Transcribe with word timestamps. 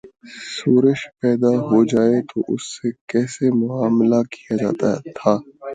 شورش 0.53 1.01
پیدا 1.19 1.51
ہو 1.67 1.77
جائے 1.91 2.17
تو 2.29 2.37
اس 2.53 2.63
سے 2.73 2.87
کیسے 3.09 3.45
معا 3.59 3.85
ملہ 3.97 4.21
کیا 4.33 4.53
جاتا 4.61 4.89
تھا؟ 5.17 5.33